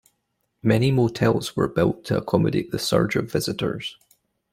[0.63, 3.99] Many hotels were built to accommodate the surge of visitors.